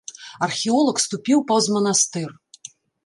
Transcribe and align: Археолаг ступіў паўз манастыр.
Археолаг 0.47 0.97
ступіў 1.05 1.43
паўз 1.51 1.65
манастыр. 1.77 2.29